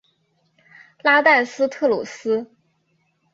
[1.03, 2.49] 拉代斯特鲁斯。